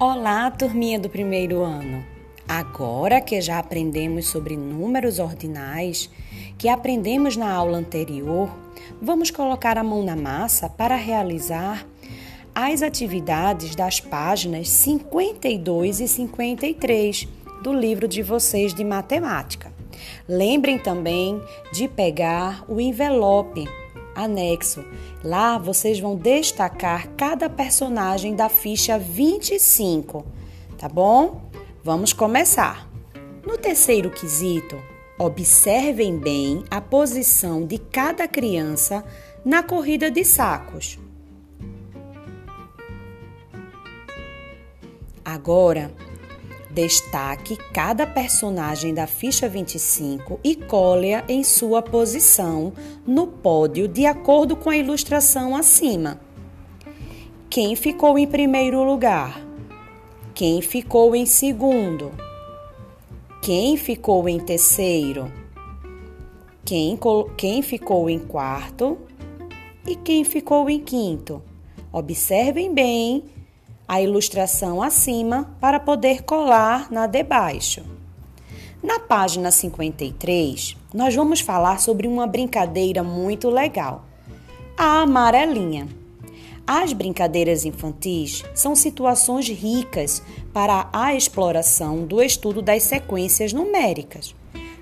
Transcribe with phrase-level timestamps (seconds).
[0.00, 2.06] Olá, turminha do primeiro ano!
[2.46, 6.08] Agora que já aprendemos sobre números ordinais,
[6.56, 8.48] que aprendemos na aula anterior,
[9.02, 11.84] vamos colocar a mão na massa para realizar
[12.54, 17.26] as atividades das páginas 52 e 53
[17.64, 19.72] do livro de vocês de matemática.
[20.28, 23.64] Lembrem também de pegar o envelope
[24.18, 24.84] anexo.
[25.22, 30.26] Lá vocês vão destacar cada personagem da ficha 25,
[30.76, 31.42] tá bom?
[31.82, 32.88] Vamos começar.
[33.46, 34.76] No terceiro quesito,
[35.18, 39.04] observem bem a posição de cada criança
[39.44, 40.98] na corrida de sacos.
[45.24, 45.90] Agora,
[46.78, 52.72] Destaque cada personagem da ficha 25 e cole-a em sua posição
[53.04, 56.20] no pódio de acordo com a ilustração acima.
[57.50, 59.44] Quem ficou em primeiro lugar?
[60.32, 62.12] Quem ficou em segundo?
[63.42, 65.32] Quem ficou em terceiro?
[66.64, 66.96] Quem,
[67.36, 68.98] quem ficou em quarto?
[69.84, 71.42] E quem ficou em quinto?
[71.92, 73.24] Observem bem
[73.88, 77.82] a ilustração acima para poder colar na de baixo.
[78.82, 84.04] Na página 53, nós vamos falar sobre uma brincadeira muito legal,
[84.76, 85.88] a amarelinha.
[86.66, 90.22] As brincadeiras infantis são situações ricas
[90.52, 94.34] para a exploração do estudo das sequências numéricas.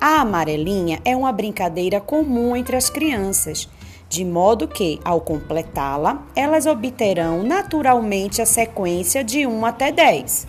[0.00, 3.68] A amarelinha é uma brincadeira comum entre as crianças
[4.08, 10.46] de modo que, ao completá-la, elas obterão naturalmente a sequência de 1 até 10.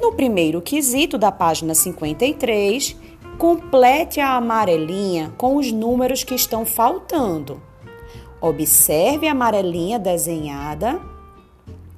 [0.00, 2.94] No primeiro quesito da página 53,
[3.38, 7.60] complete a amarelinha com os números que estão faltando.
[8.40, 11.00] Observe a amarelinha desenhada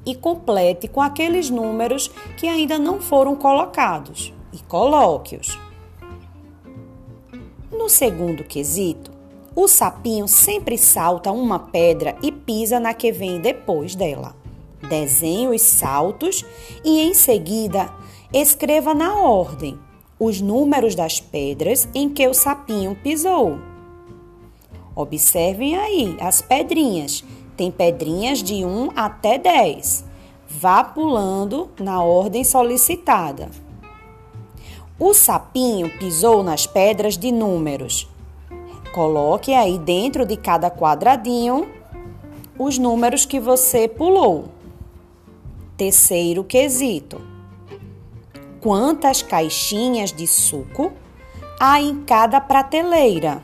[0.07, 5.59] e complete com aqueles números que ainda não foram colocados e coloque-os.
[7.71, 9.20] No segundo quesito,
[9.55, 14.35] o sapinho sempre salta uma pedra e pisa na que vem depois dela.
[14.89, 16.45] Desenhe os saltos
[16.85, 17.91] e em seguida
[18.33, 19.79] escreva na ordem
[20.19, 23.59] os números das pedras em que o sapinho pisou.
[24.95, 27.25] Observem aí as pedrinhas.
[27.57, 30.05] Tem pedrinhas de 1 até 10.
[30.49, 33.51] Vá pulando na ordem solicitada.
[34.99, 38.10] O sapinho pisou nas pedras de números
[38.93, 41.69] Coloque aí dentro de cada quadradinho
[42.59, 44.47] os números que você pulou.
[45.77, 47.21] Terceiro quesito:
[48.61, 50.93] quantas caixinhas de suco
[51.59, 53.41] há em cada prateleira?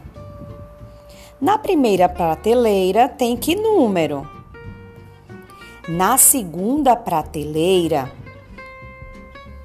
[1.41, 4.29] Na primeira prateleira tem que número?
[5.89, 8.13] Na segunda prateleira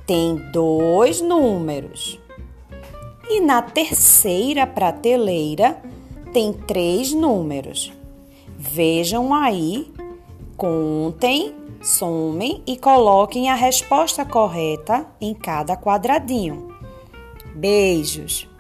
[0.06, 2.21] tem dois números.
[3.34, 5.82] E na terceira prateleira
[6.34, 7.90] tem três números.
[8.58, 9.90] Vejam aí,
[10.58, 16.76] contem, somem e coloquem a resposta correta em cada quadradinho.
[17.56, 18.51] Beijos!